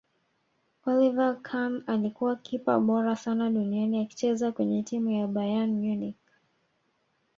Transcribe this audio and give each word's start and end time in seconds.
oliver 0.85 1.37
khan 1.43 1.83
alikuwa 1.87 2.35
kipa 2.35 2.79
bora 2.79 3.15
sana 3.15 3.49
duniani 3.49 4.01
akicheza 4.03 4.51
kwenye 4.51 4.83
timu 4.83 5.09
ya 5.09 5.27
bayern 5.27 5.71
munich 5.71 6.15